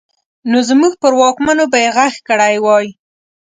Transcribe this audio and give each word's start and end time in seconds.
نو 0.49 0.57
زموږ 0.69 0.93
پر 1.01 1.13
واکمنو 1.21 1.65
به 1.71 1.77
يې 1.83 1.89
غږ 1.97 2.13
کړی 2.29 2.55
وای. 2.65 2.87